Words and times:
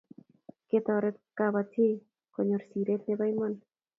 Ketoret 0.69 1.17
kapatik 1.37 1.97
kunyor 2.33 2.61
siret 2.69 3.01
nebo 3.07 3.23
Iman 3.33 3.53